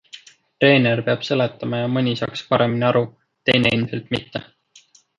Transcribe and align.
Treener 0.63 1.01
peab 1.09 1.25
seletama 1.27 1.83
ja 1.83 1.93
mõni 1.97 2.15
saaks 2.23 2.45
paremini 2.55 2.91
aru, 2.91 3.07
teine 3.51 3.77
ilmselt 3.79 4.15
mitte. 4.19 4.47